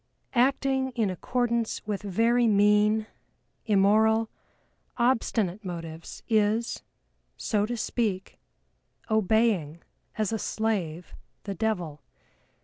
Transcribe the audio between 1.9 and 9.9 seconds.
very mean, immoral, obstinate motives is, so to speak, obeying